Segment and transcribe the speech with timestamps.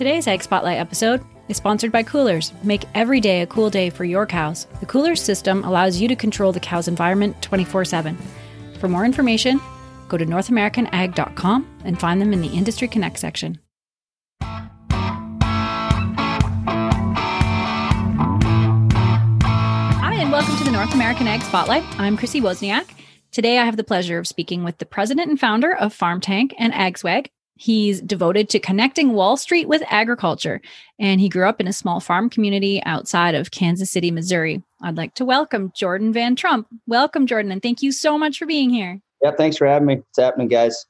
[0.00, 2.54] Today's Ag Spotlight episode is sponsored by Coolers.
[2.62, 4.66] Make every day a cool day for your cows.
[4.80, 8.16] The Coolers system allows you to control the cow's environment 24 7.
[8.78, 9.60] For more information,
[10.08, 13.60] go to NorthAmericanAg.com and find them in the Industry Connect section.
[14.40, 14.70] Hi,
[20.14, 21.84] and welcome to the North American Ag Spotlight.
[22.00, 22.88] I'm Chrissy Wozniak.
[23.32, 26.54] Today, I have the pleasure of speaking with the president and founder of Farm Tank
[26.58, 27.26] and AgSwag,
[27.60, 30.62] He's devoted to connecting Wall Street with agriculture,
[30.98, 34.62] and he grew up in a small farm community outside of Kansas City, Missouri.
[34.80, 36.68] I'd like to welcome Jordan Van Trump.
[36.86, 39.02] Welcome, Jordan, and thank you so much for being here.
[39.22, 39.96] Yeah, thanks for having me.
[39.96, 40.86] What's happening, guys?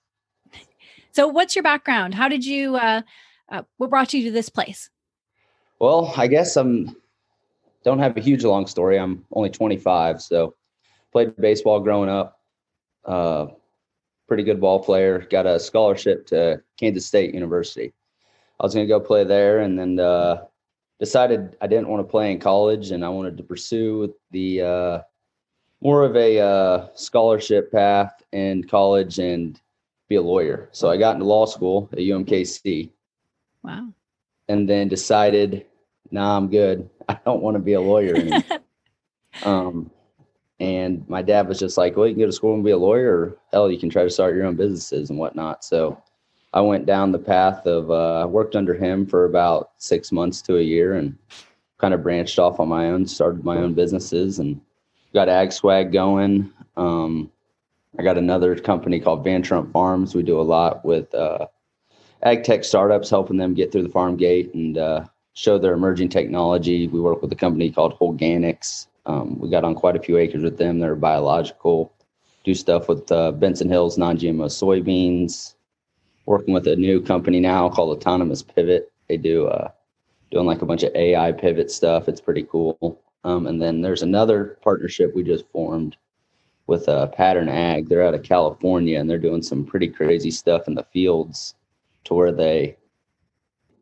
[1.12, 2.14] So, what's your background?
[2.14, 2.76] How did you?
[2.76, 3.02] Uh,
[3.50, 4.90] uh, what brought you to this place?
[5.80, 6.94] Well, I guess I'm
[7.82, 8.96] don't have a huge long story.
[8.96, 10.54] I'm only 25, so
[11.10, 12.38] played baseball growing up.
[13.04, 13.48] Uh,
[14.30, 15.26] pretty good ball player.
[15.28, 17.92] Got a scholarship to Kansas State University.
[18.60, 20.44] I was going to go play there, and then uh,
[21.00, 25.00] decided I didn't want to play in college, and I wanted to pursue the uh,
[25.80, 29.60] more of a uh, scholarship path in college and
[30.08, 30.68] be a lawyer.
[30.70, 32.88] So I got into law school at UMKC.
[33.64, 33.88] Wow.
[34.48, 35.66] And then decided,
[36.12, 36.88] nah, I'm good.
[37.08, 38.60] I don't want to be a lawyer anymore.
[39.42, 39.90] um,
[40.60, 42.76] and my dad was just like, well, you can go to school and be a
[42.76, 45.64] lawyer, or hell, you can try to start your own businesses and whatnot.
[45.64, 46.00] So
[46.52, 50.58] I went down the path of, uh, worked under him for about six months to
[50.58, 51.16] a year and
[51.78, 54.60] kind of branched off on my own, started my own businesses and
[55.14, 56.52] got Ag Swag going.
[56.76, 57.32] Um,
[57.98, 60.14] I got another company called Van Trump Farms.
[60.14, 61.46] We do a lot with uh,
[62.22, 66.10] ag tech startups, helping them get through the farm gate and uh, show their emerging
[66.10, 66.86] technology.
[66.86, 70.42] We work with a company called Organics um, we got on quite a few acres
[70.42, 70.78] with them.
[70.78, 71.92] They're biological.
[72.44, 75.54] Do stuff with uh, Benson Hill's non-GMO soybeans.
[76.26, 78.92] Working with a new company now called Autonomous Pivot.
[79.08, 79.70] They do uh,
[80.30, 82.08] doing like a bunch of AI pivot stuff.
[82.08, 83.00] It's pretty cool.
[83.24, 85.96] Um, and then there's another partnership we just formed
[86.66, 87.88] with uh, Pattern Ag.
[87.88, 91.54] They're out of California and they're doing some pretty crazy stuff in the fields
[92.04, 92.76] to where they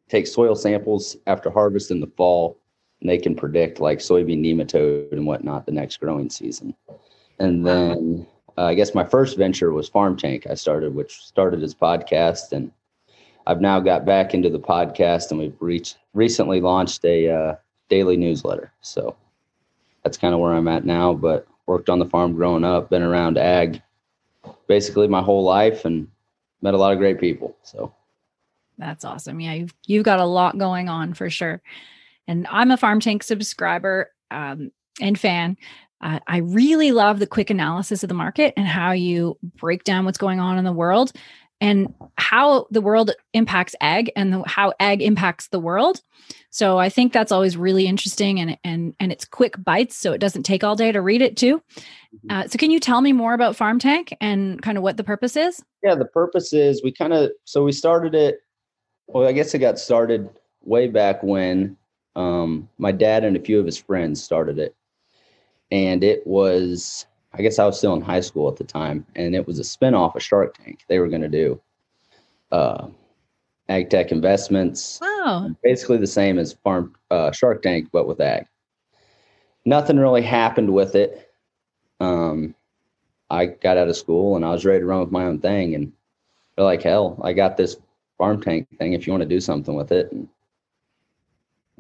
[0.09, 2.59] take soil samples after harvest in the fall
[3.01, 6.75] and they can predict like soybean nematode and whatnot the next growing season.
[7.39, 8.27] And then
[8.57, 10.47] uh, I guess my first venture was Farm Tank.
[10.51, 12.73] I started, which started as podcast, and
[13.47, 17.55] I've now got back into the podcast, and we've reached recently launched a uh,
[17.89, 18.73] daily newsletter.
[18.81, 19.17] So
[20.03, 21.15] that's kind of where I'm at now.
[21.15, 23.81] But worked on the farm growing up, been around ag
[24.67, 26.09] basically my whole life, and
[26.61, 27.57] met a lot of great people.
[27.63, 27.95] So
[28.77, 29.39] that's awesome.
[29.39, 31.63] Yeah, you've you've got a lot going on for sure.
[32.29, 35.57] And I'm a Farm Tank subscriber um, and fan.
[36.01, 40.05] Uh, I really love the quick analysis of the market and how you break down
[40.05, 41.13] what's going on in the world
[41.61, 46.01] and how the world impacts ag and the, how ag impacts the world.
[46.51, 50.19] So I think that's always really interesting and and and it's quick bites, so it
[50.19, 51.59] doesn't take all day to read it too.
[51.59, 52.31] Mm-hmm.
[52.31, 55.05] Uh, so can you tell me more about Farm Tank and kind of what the
[55.05, 55.63] purpose is?
[55.83, 58.39] Yeah, the purpose is we kind of so we started it.
[59.09, 60.29] Well, I guess it got started
[60.63, 61.77] way back when
[62.17, 64.75] um, my dad and a few of his friends started it,
[65.71, 69.35] and it was I guess I was still in high school at the time, and
[69.35, 70.85] it was a spinoff of Shark Tank.
[70.89, 71.61] They were going to do
[72.51, 72.89] uh,
[73.69, 74.99] ag tech investments.
[75.01, 78.47] Wow, basically the same as Farm uh, Shark Tank, but with ag.
[79.65, 81.31] Nothing really happened with it.
[82.01, 82.55] Um,
[83.29, 85.75] I got out of school and I was ready to run with my own thing,
[85.75, 85.93] and
[86.57, 87.77] they're like, "Hell, I got this
[88.17, 88.95] Farm Tank thing.
[88.95, 90.29] If you want to do something with it." And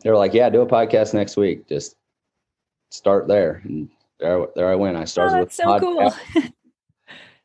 [0.02, 1.68] they were like, "Yeah, do a podcast next week.
[1.68, 1.96] Just
[2.90, 3.88] start there." And
[4.20, 4.96] there, there I went.
[4.96, 6.18] I started oh, with so podcast.
[6.32, 6.42] cool.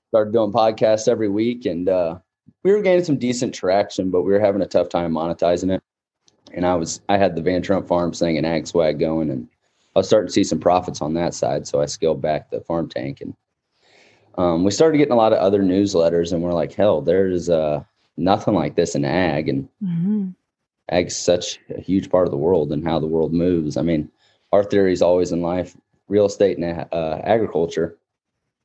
[0.09, 2.19] started doing podcasts every week, and uh,
[2.64, 5.81] we were getting some decent traction, but we were having a tough time monetizing it.
[6.53, 9.47] And I was, I had the Van Trump Farms thing and Ag Swag going, and
[9.96, 11.66] I was starting to see some profits on that side.
[11.66, 13.34] So I scaled back the Farm Tank, and
[14.38, 17.84] um, we started getting a lot of other newsletters, and we're like, "Hell, there's uh,
[18.18, 20.30] nothing like this in ag." And mm-hmm
[20.90, 23.78] ag's such a huge part of the world and how the world moves.
[23.78, 24.09] I mean,
[24.52, 25.76] our theory is always in life,
[26.08, 27.97] real estate and uh, agriculture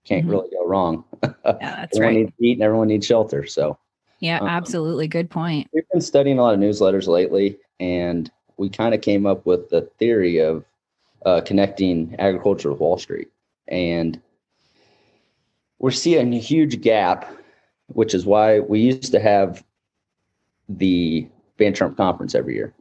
[0.05, 0.31] can't mm-hmm.
[0.31, 1.05] really go wrong.
[1.45, 2.21] Yeah, that's everyone right.
[2.21, 3.47] needs to eat and everyone needs shelter.
[3.47, 3.79] So
[4.21, 5.09] yeah, um, absolutely.
[5.09, 5.69] Good point.
[5.73, 9.71] We've been studying a lot of newsletters lately, and we kind of came up with
[9.71, 10.65] the theory of
[11.25, 13.29] uh, connecting agriculture with Wall Street.
[13.69, 14.21] And
[15.79, 17.33] we're seeing a huge gap,
[17.87, 19.65] which is why we used to have
[20.69, 22.73] the Van Trump conference every year.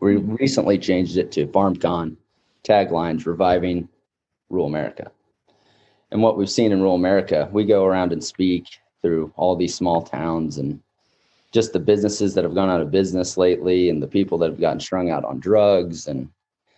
[0.00, 0.34] We mm-hmm.
[0.34, 2.16] recently changed it to FarmCon
[2.64, 3.88] taglines reviving
[4.48, 5.10] rural America.
[6.10, 8.66] And what we've seen in rural America, we go around and speak
[9.02, 10.80] through all these small towns and
[11.52, 14.60] just the businesses that have gone out of business lately and the people that have
[14.60, 16.28] gotten strung out on drugs and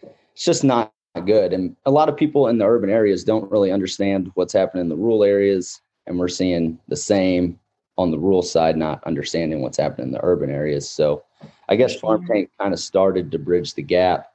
[0.03, 0.93] it's just not
[1.27, 4.83] good and a lot of people in the urban areas don't really understand what's happening
[4.83, 7.59] in the rural areas and we're seeing the same
[7.99, 10.89] on the rural side not understanding what's happening in the urban areas.
[10.89, 11.25] So
[11.69, 14.33] i guess farm tank kind of started to bridge the gap.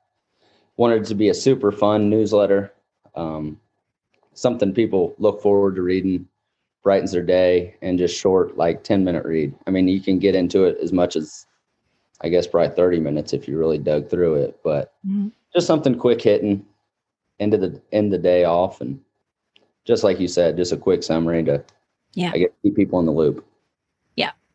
[0.78, 2.74] Wanted to be a super fun newsletter
[3.16, 3.60] um,
[4.34, 6.28] something people look forward to reading
[6.84, 9.54] brightens their day and just short like 10 minute read.
[9.66, 11.46] I mean you can get into it as much as
[12.22, 15.28] i guess probably 30 minutes if you really dug through it but mm-hmm.
[15.54, 16.66] just something quick hitting
[17.40, 19.00] end of the end the day off and
[19.86, 21.64] just like you said just a quick summary to
[22.14, 22.32] yeah.
[22.34, 23.46] I guess keep people in the loop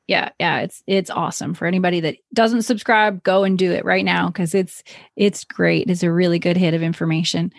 [0.06, 4.04] yeah yeah it's it's awesome for anybody that doesn't subscribe go and do it right
[4.04, 4.82] now because it's
[5.16, 7.52] it's great it's a really good hit of information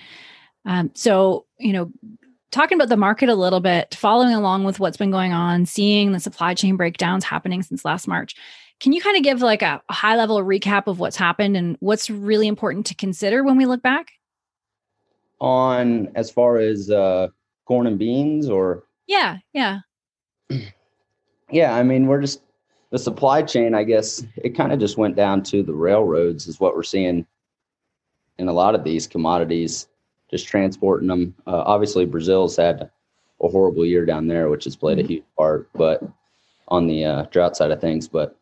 [0.66, 1.92] um, so you know
[2.54, 6.12] talking about the market a little bit, following along with what's been going on, seeing
[6.12, 8.36] the supply chain breakdowns happening since last March.
[8.80, 11.76] Can you kind of give like a, a high level recap of what's happened and
[11.80, 14.12] what's really important to consider when we look back?
[15.40, 17.28] On as far as uh,
[17.66, 19.80] corn and beans, or yeah, yeah,
[21.54, 21.76] yeah.
[21.76, 22.42] I mean, we're just
[22.90, 23.74] the supply chain.
[23.74, 27.26] I guess it kind of just went down to the railroads, is what we're seeing
[28.38, 29.88] in a lot of these commodities
[30.30, 31.36] just transporting them.
[31.46, 32.90] Uh, obviously, Brazil's had
[33.42, 35.12] a horrible year down there, which has played a mm-hmm.
[35.14, 35.70] huge part.
[35.74, 36.02] But
[36.70, 38.36] on the uh, drought side of things, but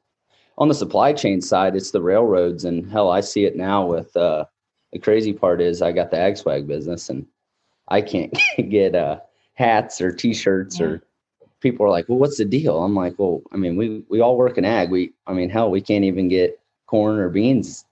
[0.57, 3.85] on the supply chain side, it's the railroads, and hell, I see it now.
[3.85, 4.45] With uh,
[4.93, 7.25] the crazy part is, I got the ag swag business, and
[7.87, 8.37] I can't
[8.69, 9.19] get uh,
[9.55, 10.85] hats or T-shirts yeah.
[10.85, 11.03] or
[11.61, 12.83] people are like, well, what's the deal?
[12.83, 14.89] I'm like, well, I mean, we we all work in ag.
[14.89, 17.85] We, I mean, hell, we can't even get corn or beans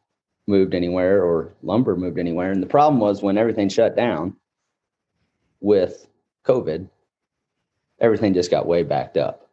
[0.47, 2.51] moved anywhere or lumber moved anywhere.
[2.51, 4.35] And the problem was when everything shut down
[5.61, 6.07] with
[6.45, 6.89] COVID,
[8.01, 9.47] everything just got way backed up.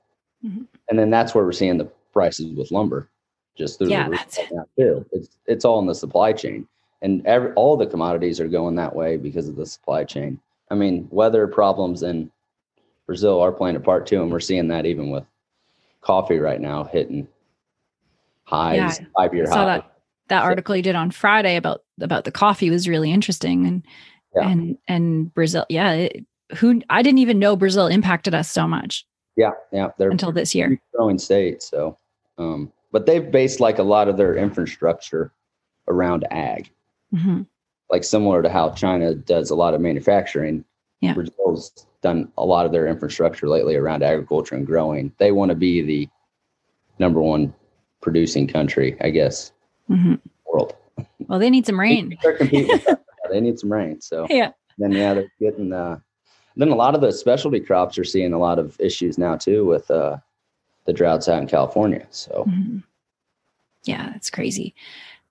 [0.45, 0.63] Mm-hmm.
[0.89, 3.11] And then that's where we're seeing the prices with lumber
[3.57, 4.51] just through yeah, the that's it.
[4.79, 5.07] too.
[5.13, 6.67] It's it's all in the supply chain.
[7.03, 10.41] And every all the commodities are going that way because of the supply chain.
[10.71, 12.31] I mean, weather problems in
[13.07, 15.25] Brazil are playing a part too, and we're seeing that even with
[16.01, 17.27] coffee right now hitting
[18.45, 19.83] highs, yeah, five year highs
[20.29, 23.83] that article you did on Friday about about the coffee was really interesting and
[24.35, 24.49] yeah.
[24.49, 26.27] and and Brazil yeah it,
[26.57, 29.07] who I didn't even know Brazil impacted us so much
[29.37, 31.97] yeah yeah they're until this year growing state so
[32.39, 35.33] um but they've based like a lot of their infrastructure
[35.89, 36.71] around ag
[37.15, 37.43] mm-hmm.
[37.91, 40.65] like similar to how China does a lot of manufacturing
[41.01, 45.51] yeah Brazil's done a lot of their infrastructure lately around agriculture and growing they want
[45.51, 46.09] to be the
[46.99, 47.53] number one
[48.01, 49.53] producing country I guess
[49.91, 50.15] mm-hmm.
[50.51, 50.75] world.
[51.29, 52.17] Well, they need some rain.
[52.41, 54.01] they need some rain.
[54.01, 54.53] So yeah.
[54.79, 55.73] Then yeah, they're getting.
[55.73, 55.99] Uh,
[56.57, 59.65] then a lot of the specialty crops are seeing a lot of issues now too
[59.65, 60.17] with uh,
[60.85, 62.07] the droughts out in California.
[62.11, 62.79] So mm-hmm.
[63.85, 64.75] yeah, it's crazy.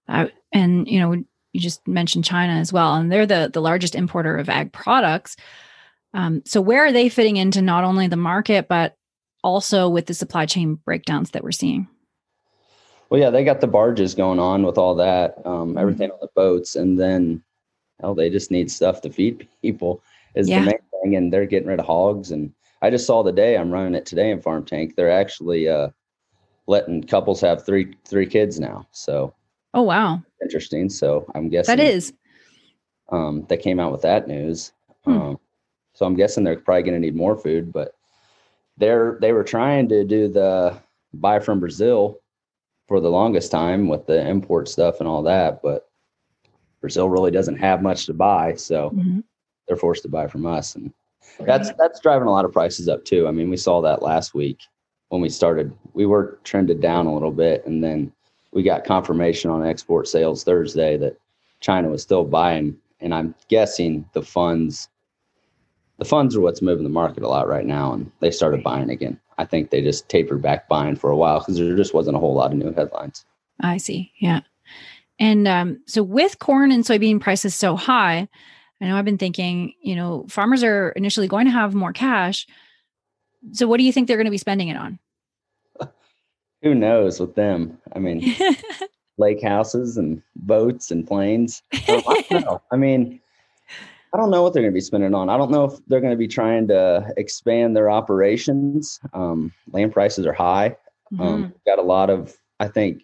[0.08, 1.14] Uh, and you know,
[1.54, 5.36] you just mentioned China as well, and they're the the largest importer of ag products.
[6.16, 8.96] Um, so where are they fitting into not only the market but
[9.44, 11.88] also with the supply chain breakdowns that we're seeing?
[13.10, 15.78] Well, yeah, they got the barges going on with all that, um, mm-hmm.
[15.78, 17.44] everything on the boats, and then
[18.02, 20.02] hell, they just need stuff to feed people
[20.36, 20.60] is yeah.
[20.60, 22.32] the main thing, and they're getting rid of hogs.
[22.32, 22.52] And
[22.82, 24.96] I just saw the day I'm running it today in Farm Tank.
[24.96, 25.90] They're actually uh,
[26.68, 28.88] letting couples have three three kids now.
[28.92, 29.34] So
[29.74, 30.90] oh wow, interesting.
[30.90, 32.14] So I'm guessing that is.
[33.10, 34.72] Um, they came out with that news.
[35.04, 35.22] Hmm.
[35.22, 35.40] Um,
[35.96, 37.96] so I'm guessing they're probably going to need more food, but
[38.78, 40.78] they're they were trying to do the
[41.14, 42.20] buy from Brazil
[42.88, 45.90] for the longest time with the import stuff and all that, but
[46.82, 49.22] Brazil really doesn't have much to buy, so mm-hmm.
[49.68, 50.94] they're forced to buy from us, and
[51.40, 53.28] that's that's driving a lot of prices up too.
[53.28, 54.60] I mean, we saw that last week
[55.10, 55.74] when we started.
[55.94, 58.12] We were trended down a little bit, and then
[58.52, 61.18] we got confirmation on export sales Thursday that
[61.62, 64.90] China was still buying, and I'm guessing the funds
[65.98, 68.90] the funds are what's moving the market a lot right now, and they started buying
[68.90, 69.20] again.
[69.38, 72.20] I think they just tapered back buying for a while because there just wasn't a
[72.20, 73.26] whole lot of new headlines.
[73.62, 74.12] I see.
[74.20, 74.42] Yeah.
[75.20, 78.28] And um, so with corn and soybean prices so high,
[78.82, 82.46] I know I've been thinking, you know, farmers are initially going to have more cash.
[83.54, 85.00] So what do you think they're going to be spending it on?
[86.62, 87.78] Who knows with them?
[87.96, 88.36] I mean,
[89.18, 91.62] lake houses and boats and planes.
[91.74, 93.22] I, I mean,
[94.16, 95.30] I don't know what they're going to be spending on.
[95.30, 98.98] I don't know if they're going to be trying to expand their operations.
[99.14, 100.78] Um, land prices are high.
[101.12, 101.22] Um, mm-hmm.
[101.24, 103.04] Um, got a lot of, I think,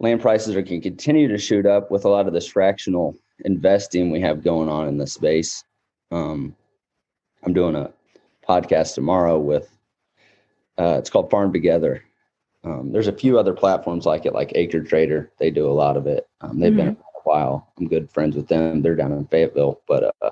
[0.00, 3.14] land prices are going to continue to shoot up with a lot of this fractional
[3.44, 5.62] investing we have going on in the space.
[6.10, 6.56] Um,
[7.44, 7.92] I'm doing a
[8.48, 9.68] podcast tomorrow with,
[10.78, 12.02] uh, it's called Farm Together,
[12.66, 15.30] Um, there's a few other platforms like it, like Acre Trader.
[15.38, 16.26] They do a lot of it.
[16.40, 16.96] Um, they've been Mhm.
[16.96, 17.72] around a while.
[17.78, 18.82] I'm good friends with them.
[18.82, 20.30] They're down in Fayetteville, but uh,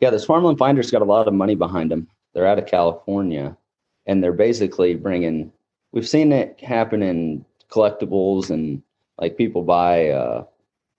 [0.00, 2.08] yeah, this Farmland Finder's got a lot of money behind them.
[2.32, 3.56] They're out of California,
[4.06, 5.52] and they're basically bringing.
[5.92, 8.82] We've seen it happen in collectibles and
[9.20, 10.10] like people buy.
[10.10, 10.44] Uh,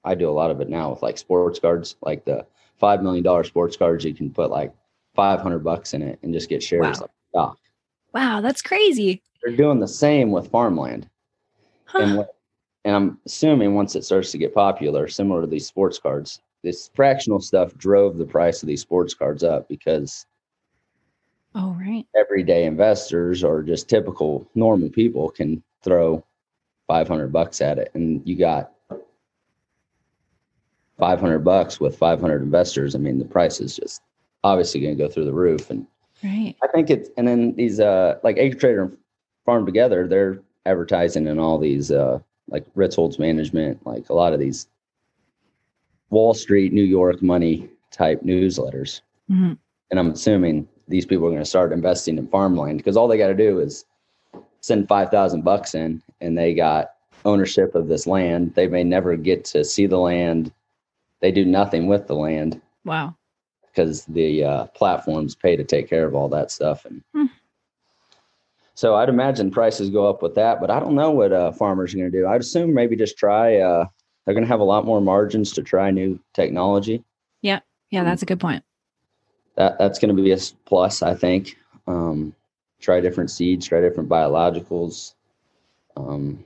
[0.03, 2.45] I do a lot of it now with like sports cards, like the
[2.79, 4.05] five million dollar sports cards.
[4.05, 4.73] You can put like
[5.15, 7.01] five hundred bucks in it and just get shares Wow.
[7.01, 7.57] like stock.
[8.13, 9.21] Wow, that's crazy.
[9.43, 11.07] They're doing the same with farmland,
[11.85, 11.99] Huh.
[11.99, 12.35] and what,
[12.87, 16.89] and I'm assuming once it starts to get popular, similar to these sports cards, this
[16.95, 20.25] fractional stuff drove the price of these sports cards up because
[21.53, 22.05] oh, right.
[22.15, 26.23] everyday investors or just typical normal people can throw
[26.87, 28.71] 500 bucks at it and you got
[30.97, 34.01] 500 bucks with 500 investors i mean the price is just
[34.45, 35.85] obviously going to go through the roof and
[36.23, 36.55] Right.
[36.63, 38.97] i think it's and then these uh like acre trader and
[39.45, 44.39] farm together they're advertising in all these uh like ritholtz management like a lot of
[44.39, 44.67] these
[46.09, 49.57] wall street new york money type newsletters Mhm.
[49.91, 53.17] and I'm assuming these people are going to start investing in farmland because all they
[53.17, 53.85] got to do is
[54.61, 56.91] send five thousand bucks in, and they got
[57.25, 58.53] ownership of this land.
[58.55, 60.51] They may never get to see the land.
[61.19, 63.15] They do nothing with the land Wow.
[63.67, 66.85] because the uh, platforms pay to take care of all that stuff.
[66.85, 67.25] And Hmm.
[68.77, 71.95] So I'd imagine prices go up with that, but I don't know what uh, farmers
[71.95, 72.27] are going to do.
[72.27, 73.57] I'd assume maybe just try.
[73.57, 73.87] Uh,
[74.23, 77.03] they're going to have a lot more margins to try new technology.
[77.41, 78.63] Yeah, yeah, that's a good point.
[79.55, 81.57] that that's going to be a plus, I think.
[81.87, 82.35] Um,
[82.79, 85.15] try different seeds, try different biologicals.
[85.95, 86.45] Um,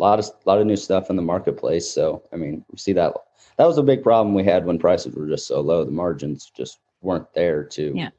[0.00, 1.88] a lot of a lot of new stuff in the marketplace.
[1.88, 3.12] So I mean, we see that
[3.58, 5.84] that was a big problem we had when prices were just so low.
[5.84, 8.10] The margins just weren't there to Yeah.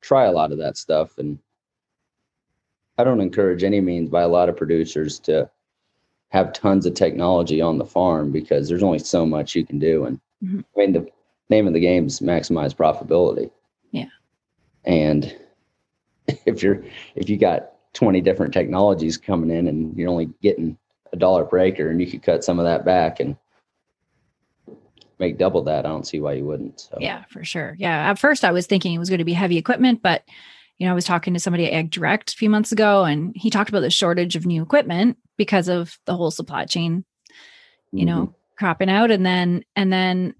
[0.00, 1.18] try a lot of that stuff.
[1.18, 1.38] And
[2.98, 5.50] I don't encourage any means by a lot of producers to
[6.30, 10.04] have tons of technology on the farm because there's only so much you can do.
[10.06, 10.64] And Mhm.
[10.76, 11.06] I mean, the
[11.50, 13.50] name of the game is maximize profitability.
[13.92, 14.08] Yeah.
[14.84, 15.34] And
[16.46, 16.82] if you're
[17.14, 20.76] if you got 20 different technologies coming in and you're only getting
[21.12, 23.36] a dollar per acre and you could cut some of that back and
[25.18, 26.80] make double that, I don't see why you wouldn't.
[26.80, 27.74] So Yeah, for sure.
[27.78, 28.10] Yeah.
[28.10, 30.24] At first, I was thinking it was going to be heavy equipment, but
[30.78, 33.32] you know, I was talking to somebody at Ag Direct a few months ago, and
[33.34, 37.04] he talked about the shortage of new equipment because of the whole supply chain,
[37.92, 38.06] you Mhm.
[38.06, 40.34] know, cropping out, and then and then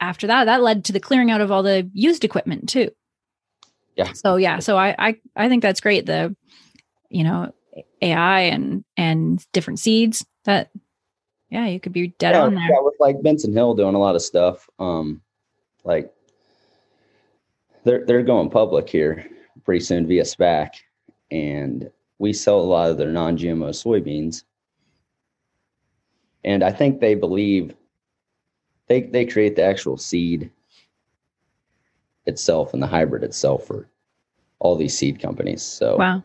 [0.00, 2.90] after that, that led to the clearing out of all the used equipment too.
[3.96, 4.12] Yeah.
[4.12, 6.06] So yeah, so I I I think that's great.
[6.06, 6.34] The
[7.10, 7.52] you know
[8.00, 10.70] AI and and different seeds that
[11.50, 12.64] yeah you could be dead yeah, on there.
[12.70, 14.68] yeah, with like Benson Hill doing a lot of stuff.
[14.78, 15.20] Um,
[15.84, 16.10] like
[17.84, 19.28] they're they're going public here
[19.68, 20.70] pretty soon via SPAC,
[21.30, 24.44] and we sell a lot of their non-GMO soybeans.
[26.42, 27.74] And I think they believe
[28.86, 30.50] they they create the actual seed
[32.24, 33.90] itself and the hybrid itself for
[34.58, 35.62] all these seed companies.
[35.62, 36.24] So Wow.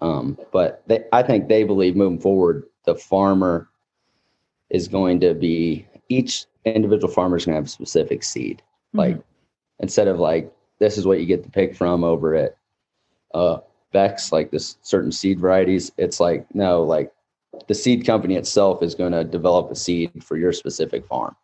[0.00, 3.68] um, but they, I think they believe moving forward, the farmer
[4.68, 8.62] is going to be each individual farmer is going to have a specific seed.
[8.94, 9.22] Like Mhm.
[9.78, 10.52] instead of like
[10.82, 12.56] this is what you get to pick from over at
[13.34, 13.58] uh,
[13.92, 15.92] Beck's, like this certain seed varieties.
[15.96, 17.12] It's like no, like
[17.68, 21.36] the seed company itself is going to develop a seed for your specific farm.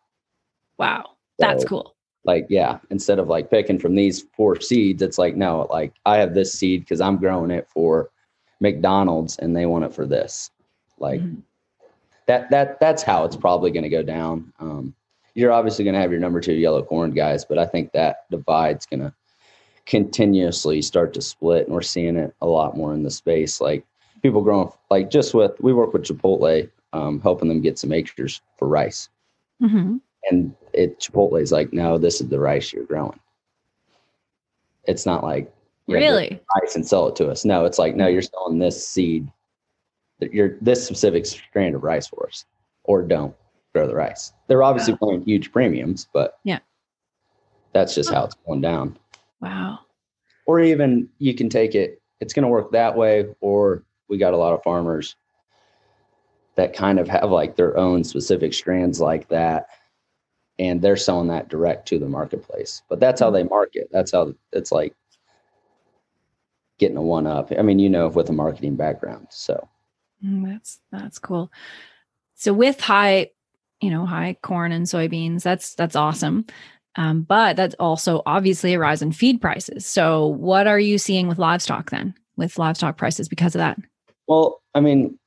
[0.77, 1.95] wow, that's So, cool.
[2.25, 6.17] Like yeah, instead of like picking from these four seeds, it's like no, like I
[6.17, 8.09] have this seed because I'm growing it for
[8.59, 10.51] McDonald's and they want it for this.
[10.97, 11.43] Like Mhm.
[12.27, 14.51] that that that's how it's probably going to go down.
[14.59, 14.93] Um,
[15.33, 18.29] you're obviously going to have your number two yellow corn guys, but I think that
[18.29, 19.13] divide's going to
[19.89, 23.59] continuously start to split, and we're seeing it a lot more in the space.
[23.59, 23.83] Like
[24.21, 28.39] people growing, like just with we work with Chipotle, um, helping them get some acres
[28.57, 29.09] for rice,
[29.61, 29.99] Mhm.
[30.29, 33.19] and it is like, no, this is the rice you're growing.
[34.85, 35.51] It's not like
[35.87, 36.39] Really?
[36.61, 37.43] rice and sell it to us.
[37.43, 39.27] No, it's like no, you're selling this seed,
[40.19, 42.45] that you're this specific strand of rice for us,
[42.83, 43.35] or don't
[43.73, 44.33] grow the rice.
[44.47, 46.59] They're obviously paying huge premiums, but Yeah.
[47.73, 48.97] that's just how it's going down.
[49.41, 49.79] Wow.
[50.45, 54.33] Or even you can take it, it's going to work that way, or we got
[54.33, 55.15] a lot of farmers
[56.55, 59.67] that kind of have like their own specific strands like that
[60.57, 64.33] and they're selling that direct to the marketplace but that's how they market that's how
[64.51, 64.93] it's like
[66.77, 69.69] getting a one up i mean you know with a marketing background so
[70.25, 71.51] Mm, That's that's cool.
[72.35, 73.31] So with high,
[73.81, 76.45] you know, high corn and soybeans, that's that's awesome.
[76.95, 79.85] Um, but that's also obviously a rise in feed prices.
[79.85, 82.13] So what are you seeing with livestock then?
[82.35, 83.77] With livestock prices because of that?
[84.27, 85.17] Well, I mean,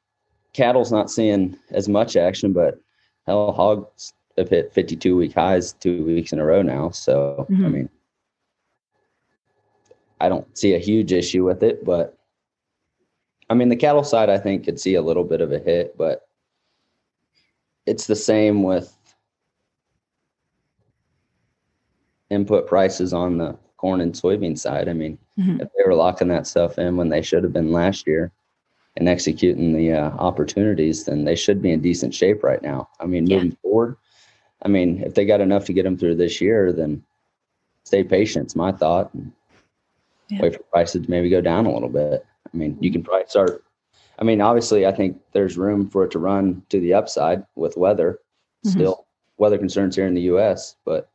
[0.53, 2.81] cattle's not seeing as much action, but
[3.27, 6.91] hell, hogs have hit 52 week highs two weeks in a row now.
[6.91, 7.65] So, mm-hmm.
[7.65, 7.89] I mean,
[10.21, 12.19] I don't see a huge issue with it, but
[13.51, 15.99] I mean, the cattle side, I think, could see a little bit of a hit,
[15.99, 16.29] but
[17.87, 18.97] it's the same with
[22.33, 24.89] input prices on the corn and soybean side.
[24.89, 25.61] I mean, mm-hmm.
[25.61, 28.33] if they were locking that stuff in when they should have been last year
[28.97, 32.89] and executing the uh, opportunities, then they should be in decent shape right now.
[33.01, 33.37] I mean, yeah.
[33.37, 33.97] moving forward,
[34.63, 37.03] I mean, if they got enough to get them through this year, then
[37.85, 38.47] stay patient.
[38.47, 39.13] It's my thought.
[39.15, 39.33] And
[40.29, 40.41] yeah.
[40.41, 42.25] Wait for prices to maybe go down a little bit.
[42.53, 43.65] I mean, you can probably start.
[44.19, 47.77] I mean, obviously, I think there's room for it to run to the upside with
[47.77, 48.21] weather.
[48.65, 48.79] Mm-hmm.
[48.79, 49.07] Still,
[49.39, 51.11] weather concerns here in the U.S., but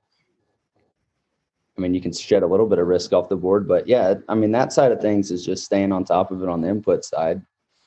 [1.78, 4.16] I mean, you can shed a little bit of risk off the board, but yeah,
[4.28, 6.70] I mean, that side of things is just staying on top of it on the
[6.70, 7.42] input side.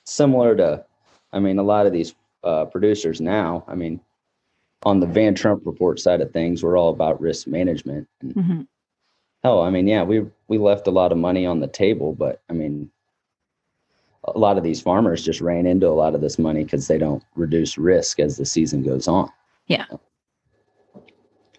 [0.05, 0.85] Similar to,
[1.33, 4.01] I mean, a lot of these uh, producers now, I mean,
[4.85, 8.09] on the Van Trump report side of things, we're all about risk management.
[8.21, 8.61] And mm-hmm.
[9.43, 12.43] Hell, I mean, yeah, we we left a lot of money on the table, but
[12.51, 12.91] I mean,
[14.25, 16.99] a lot of these farmers just ran into a lot of this money because they
[16.99, 19.31] don't reduce risk as the season goes on.
[19.67, 19.87] Yeah.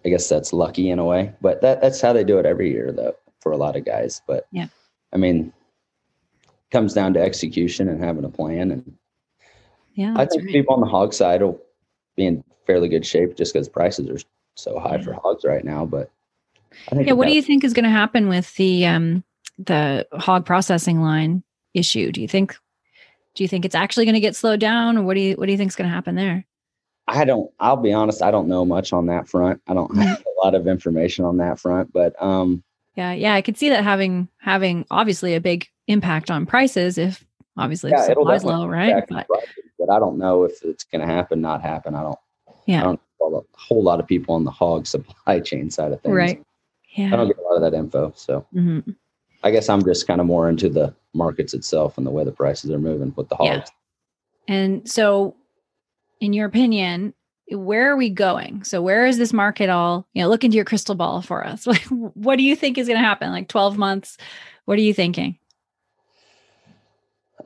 [0.05, 2.71] I guess that's lucky in a way, but that that's how they do it every
[2.71, 4.21] year though for a lot of guys.
[4.27, 4.67] But yeah,
[5.13, 5.53] I mean,
[6.71, 8.71] comes down to execution and having a plan.
[8.71, 8.97] And
[9.93, 10.51] yeah, I think right.
[10.51, 11.61] people on the hog side will
[12.15, 15.03] be in fairly good shape just because prices are so high yeah.
[15.03, 15.85] for hogs right now.
[15.85, 16.09] But
[16.91, 19.23] I think yeah, what do you think is going to happen with the um
[19.59, 21.43] the hog processing line
[21.73, 22.11] issue?
[22.11, 22.55] Do you think
[23.35, 25.45] do you think it's actually going to get slowed down, or what do you what
[25.45, 26.45] do you think is going to happen there?
[27.07, 27.51] I don't.
[27.59, 28.21] I'll be honest.
[28.21, 29.61] I don't know much on that front.
[29.67, 32.63] I don't have a lot of information on that front, but um,
[32.95, 37.25] yeah, yeah, I could see that having having obviously a big impact on prices if
[37.57, 39.03] obviously yeah, supply's low, right?
[39.07, 39.27] But,
[39.79, 41.95] but, I don't know if it's going to happen, not happen.
[41.95, 42.19] I don't.
[42.65, 42.81] Yeah.
[42.81, 46.01] I don't know a whole lot of people on the hog supply chain side of
[46.01, 46.15] things.
[46.15, 46.43] Right.
[46.95, 47.07] Yeah.
[47.07, 48.45] I don't get a lot of that info, so.
[48.53, 48.91] Mm-hmm.
[49.43, 52.31] I guess I'm just kind of more into the markets itself and the way the
[52.31, 53.71] prices are moving with the hogs.
[54.47, 54.55] Yeah.
[54.55, 55.35] And so
[56.21, 57.13] in your opinion,
[57.49, 58.63] where are we going?
[58.63, 61.65] So where is this market all, you know, look into your crystal ball for us.
[61.89, 63.31] what do you think is going to happen?
[63.31, 64.17] Like 12 months?
[64.65, 65.37] What are you thinking?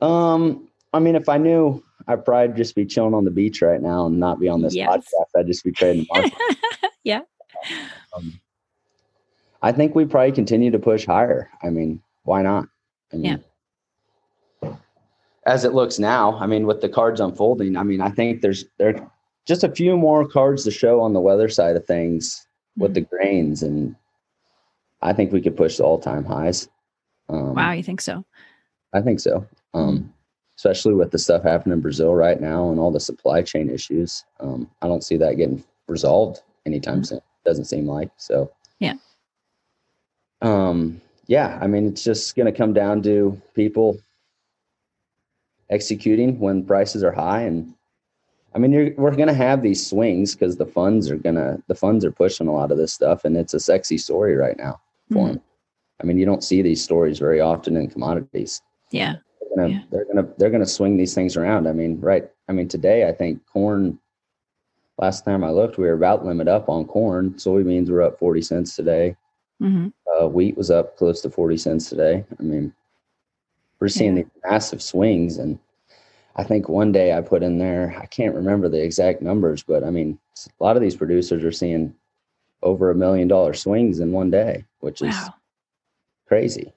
[0.00, 3.82] Um, I mean, if I knew I'd probably just be chilling on the beach right
[3.82, 4.88] now and not be on this yes.
[4.88, 5.40] podcast.
[5.40, 6.32] I'd just be trading market.
[7.02, 7.22] yeah.
[8.14, 8.40] Um,
[9.62, 11.50] I think we probably continue to push higher.
[11.62, 12.68] I mean, why not?
[13.12, 13.36] I mean, yeah.
[15.46, 18.64] As it looks now, I mean, with the cards unfolding, I mean, I think there's
[18.78, 19.08] there
[19.46, 22.94] just a few more cards to show on the weather side of things with mm-hmm.
[22.94, 23.94] the grains, and
[25.02, 26.68] I think we could push the all-time highs.
[27.28, 28.24] Um, wow, you think so?
[28.92, 29.46] I think so.
[29.72, 30.08] Um, mm-hmm.
[30.56, 34.24] especially with the stuff happening in Brazil right now and all the supply chain issues.
[34.40, 37.04] Um, I don't see that getting resolved anytime mm-hmm.
[37.04, 37.20] soon.
[37.44, 38.50] Doesn't seem like so.
[38.80, 38.94] Yeah.
[40.42, 41.00] Um.
[41.28, 41.58] Yeah.
[41.60, 44.00] I mean, it's just going to come down to people
[45.70, 47.74] executing when prices are high and
[48.56, 51.74] I mean, we're going to have these swings because the funds are going to, the
[51.74, 54.80] funds are pushing a lot of this stuff and it's a sexy story right now
[55.12, 55.26] for mm-hmm.
[55.34, 55.42] them.
[56.00, 58.62] I mean, you don't see these stories very often in commodities.
[58.90, 59.16] Yeah.
[59.40, 59.82] They're gonna, yeah.
[59.90, 61.68] they're gonna, they're gonna swing these things around.
[61.68, 62.30] I mean, right.
[62.48, 63.98] I mean, today I think corn,
[64.96, 67.34] last time I looked, we were about limit up on corn.
[67.34, 69.16] Soybeans were up 40 cents today.
[69.62, 69.88] Mm-hmm.
[70.16, 72.24] Uh, wheat was up close to 40 cents today.
[72.38, 72.72] I mean,
[73.80, 74.22] we're seeing yeah.
[74.22, 75.58] these massive swings and
[76.36, 79.82] I think one day I put in there, I can't remember the exact numbers, but
[79.82, 80.18] I mean,
[80.60, 81.94] a lot of these producers are seeing
[82.62, 85.16] over a million dollar swings in one day, which is
[86.26, 86.72] crazy.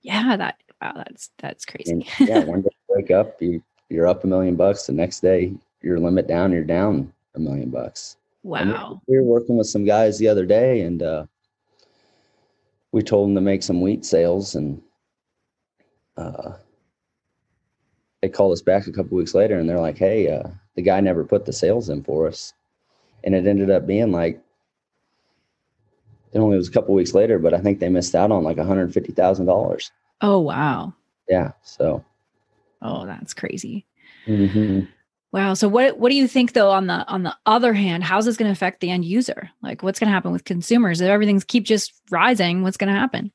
[0.00, 1.92] Yeah, that wow, that's that's crazy.
[1.92, 4.86] And, yeah, one day you wake up, you you're up a million bucks.
[4.86, 5.52] The next day,
[5.82, 8.16] your limit down, you're down a million bucks.
[8.42, 9.00] Wow.
[9.06, 11.26] we were working with some guys the other day, and uh,
[12.92, 14.80] we told them to make some wheat sales, and
[16.16, 16.52] uh,
[18.22, 21.00] they called us back a couple weeks later and they're like, "Hey, uh, the guy
[21.00, 22.54] never put the sales in for us,"
[23.24, 24.40] and it ended up being like
[26.34, 28.56] it only was a couple weeks later, but I think they missed out on like
[28.56, 29.92] one hundred fifty thousand dollars.
[30.20, 30.92] Oh wow!
[31.28, 31.52] Yeah.
[31.62, 32.04] So.
[32.82, 33.86] Oh, that's crazy.
[34.26, 34.80] Mm-hmm.
[35.32, 35.54] Wow.
[35.54, 38.36] So what what do you think though on the on the other hand, how's this
[38.36, 39.50] going to affect the end user?
[39.62, 42.62] Like what's going to happen with consumers if everything's keep just rising?
[42.62, 43.32] What's going to happen?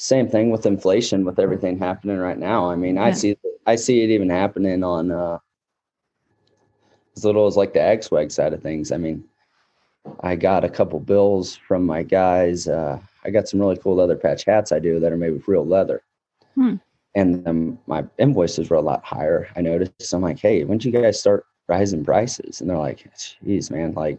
[0.00, 2.70] Same thing with inflation with everything happening right now.
[2.70, 3.04] I mean, yeah.
[3.04, 3.36] I see
[3.66, 5.38] I see it even happening on uh,
[7.16, 8.92] as little as like the ag swag side of things.
[8.92, 9.22] I mean,
[10.20, 12.66] I got a couple bills from my guys.
[12.66, 15.48] Uh, I got some really cool leather patch hats I do that are made with
[15.48, 16.02] real leather.
[16.56, 16.76] Hmm.
[17.14, 19.48] and then my invoices were a lot higher.
[19.54, 20.12] I noticed.
[20.12, 22.60] I'm like, hey, when did you guys start rising prices?
[22.60, 23.06] And they're like,
[23.44, 24.18] geez, man, like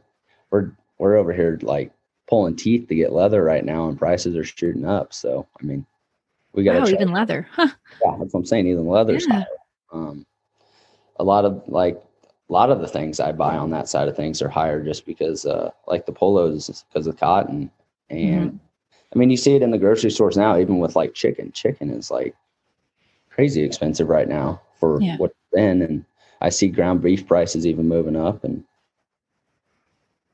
[0.51, 1.91] we're we're over here like
[2.31, 5.13] pulling teeth to get leather right now, and prices are shooting up.
[5.13, 5.85] So I mean,
[6.53, 7.67] we got wow, even leather, huh?
[8.03, 8.67] Yeah, that's what I'm saying.
[8.67, 9.33] Even leather's yeah.
[9.33, 9.45] higher.
[9.91, 10.25] Um,
[11.19, 12.01] a lot of like
[12.49, 15.05] a lot of the things I buy on that side of things are higher just
[15.05, 17.69] because, uh, like the polos, because of cotton.
[18.09, 18.57] And mm-hmm.
[19.13, 21.51] I mean, you see it in the grocery stores now, even with like chicken.
[21.51, 22.33] Chicken is like
[23.29, 25.17] crazy expensive right now for yeah.
[25.17, 25.81] what's been.
[25.81, 26.05] And
[26.39, 28.45] I see ground beef prices even moving up.
[28.45, 28.63] And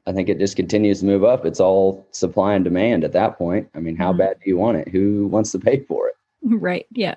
[0.07, 1.45] I think it just continues to move up.
[1.45, 3.69] It's all supply and demand at that point.
[3.75, 4.19] I mean, how mm-hmm.
[4.19, 4.87] bad do you want it?
[4.87, 6.15] Who wants to pay for it?
[6.49, 6.85] Right.
[6.91, 7.15] Yeah.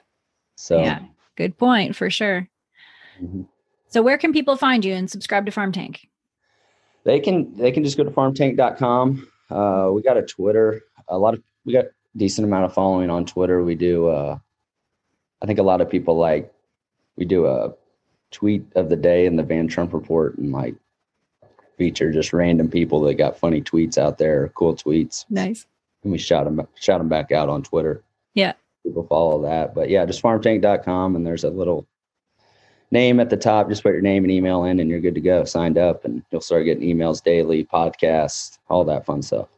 [0.57, 1.01] So, yeah,
[1.37, 2.49] good point for sure.
[3.23, 3.43] Mm-hmm.
[3.89, 6.09] So where can people find you and subscribe to Farm Tank?
[7.05, 9.29] They can they can just go to farmtank.com.
[9.51, 10.83] Uh, we got a Twitter.
[11.09, 13.63] A lot of we got decent amount of following on Twitter.
[13.63, 14.39] We do uh,
[15.41, 16.53] I think a lot of people like
[17.17, 17.73] we do a
[18.33, 20.75] tweet of the day in the Van Trump report and like
[21.81, 25.25] feature just random people that got funny tweets out there, cool tweets.
[25.31, 25.65] Nice.
[26.03, 28.05] And we shout them shout them back out on Twitter.
[28.35, 28.53] Yeah.
[28.85, 29.75] People follow that.
[29.75, 31.87] But yeah, just farmtank.com and there's a little
[32.91, 33.71] name at the top.
[33.71, 35.45] Just put your name and email in, and you're good to go.
[35.45, 39.49] Signed up, and you'll start getting emails daily, podcasts, all that fun stuff.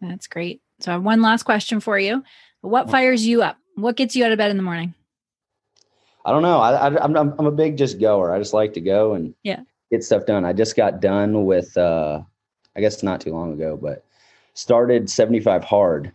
[0.00, 0.62] That's great.
[0.80, 2.24] So, I have one last question for you.
[2.62, 3.58] What fires you up?
[3.74, 4.94] What gets you out of bed in the morning?
[6.24, 6.60] I don't know.
[6.60, 8.32] I, am I'm, I'm a big just goer.
[8.32, 10.44] I just like to go and yeah get stuff done.
[10.44, 12.22] I just got done with, uh,
[12.74, 14.04] I guess not too long ago, but
[14.54, 16.12] started 75 hard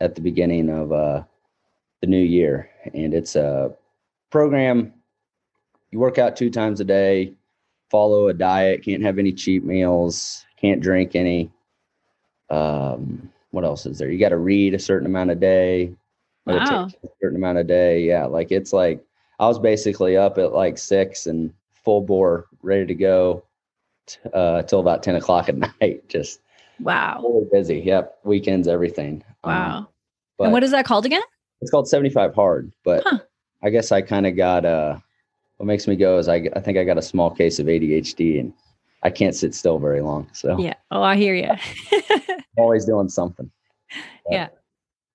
[0.00, 1.22] at the beginning of uh,
[2.00, 3.72] the new year, and it's a
[4.30, 4.92] program
[5.90, 7.32] you work out two times a day,
[7.90, 11.50] follow a diet, can't have any cheap meals, can't drink any.
[12.50, 14.10] Um, what else is there?
[14.10, 15.94] You got to read a certain amount a day,
[16.44, 16.86] wow.
[16.86, 18.02] a certain amount a day.
[18.02, 19.02] Yeah, like it's like
[19.38, 21.52] I was basically up at like six and
[21.86, 23.44] full bore, ready to go
[24.34, 26.06] uh, till about ten o'clock at night.
[26.08, 26.40] Just
[26.80, 27.78] wow, really busy.
[27.78, 29.24] Yep, weekends, everything.
[29.44, 29.76] Um, wow.
[29.78, 29.86] Um,
[30.40, 31.22] and what is that called again?
[31.62, 33.20] It's called seventy five hard, but huh.
[33.62, 34.98] I guess I kind of got uh
[35.56, 38.40] what makes me go is I, I think I got a small case of ADHD
[38.40, 38.52] and
[39.02, 40.28] I can't sit still very long.
[40.32, 40.74] So yeah.
[40.90, 41.50] Oh, I hear you.
[42.58, 43.50] always doing something.
[44.24, 44.48] But yeah.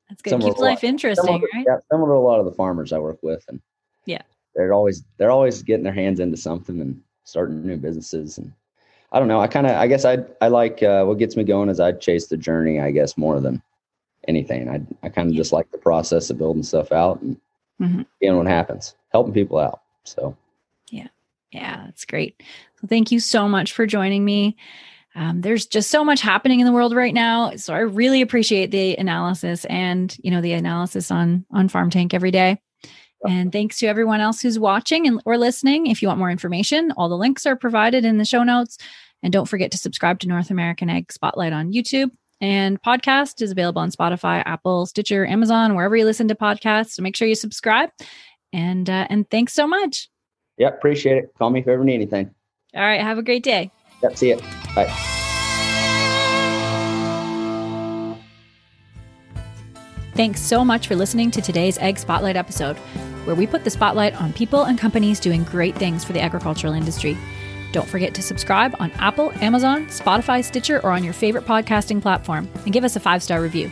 [0.10, 0.42] That's good.
[0.42, 1.66] Keeps life lot, interesting, similar, right?
[1.68, 1.78] Yeah.
[1.92, 3.46] Similar to a lot of the farmers I work with.
[3.48, 3.62] And
[4.06, 4.24] yeah,
[4.56, 8.38] they're always, they're always getting their hands into something and starting new businesses.
[8.38, 8.52] And
[9.12, 9.42] I don't know.
[9.42, 11.92] I kind of, I guess I, I like, uh, what gets me going is I
[11.94, 13.62] chase the journey, I guess, more than
[14.28, 14.70] anything.
[14.70, 17.38] I, I kind of just like the process of building stuff out and
[17.82, 18.02] mm-hmm.
[18.20, 19.82] seeing what happens, helping people out.
[20.04, 20.36] So,
[20.90, 21.08] yeah,
[21.52, 22.42] yeah, that's great.
[22.80, 24.58] So, thank you so much for joining me.
[25.14, 28.72] Um, there's just so much happening in the world right now, so I really appreciate
[28.72, 32.62] the analysis and you know the analysis on on Farm Tank every day.
[33.28, 35.88] And thanks to everyone else who's watching and or listening.
[35.88, 38.78] If you want more information, all the links are provided in the show notes.
[39.24, 42.10] And don't forget to subscribe to North American Ag Spotlight on YouTube.
[42.40, 46.92] And podcast is available on Spotify, Apple, Stitcher, Amazon, wherever you listen to podcasts.
[46.92, 47.92] So make sure you subscribe.
[48.52, 50.10] And uh, and thanks so much.
[50.58, 51.32] Yep, appreciate it.
[51.38, 52.32] Call me if you ever need anything.
[52.76, 53.72] All right, have a great day.
[54.02, 54.40] Yep, see you.
[54.76, 54.92] Bye.
[60.14, 62.78] Thanks so much for listening to today's Egg Spotlight episode,
[63.26, 66.74] where we put the spotlight on people and companies doing great things for the agricultural
[66.74, 67.18] industry.
[67.72, 72.50] Don't forget to subscribe on Apple, Amazon, Spotify, Stitcher, or on your favorite podcasting platform,
[72.66, 73.72] and give us a five star review.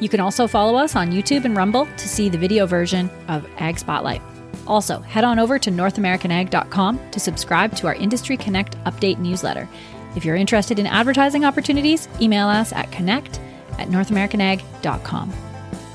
[0.00, 3.46] You can also follow us on YouTube and Rumble to see the video version of
[3.58, 4.22] Ag Spotlight.
[4.66, 9.68] Also, head on over to NorthAmericanAg.com to subscribe to our Industry Connect update newsletter.
[10.14, 13.40] If you're interested in advertising opportunities, email us at connect
[13.78, 15.32] at NorthAmericanAg.com.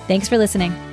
[0.07, 0.92] Thanks for listening.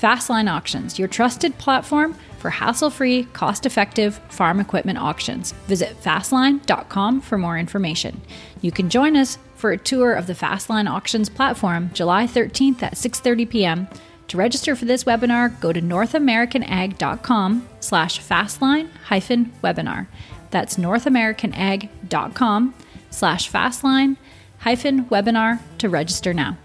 [0.00, 5.52] Fastline Auctions, your trusted platform for hassle free, cost effective farm equipment auctions.
[5.66, 8.20] Visit fastline.com for more information.
[8.62, 12.94] You can join us for a tour of the Fastline Auctions platform July 13th at
[12.94, 13.88] 6:30 p.m.
[14.28, 20.06] To register for this webinar, go to northamericanag.com slash fastline hyphen webinar.
[20.50, 22.74] That's northamericanag.com
[23.10, 24.16] slash fastline
[24.60, 26.56] webinar to register now.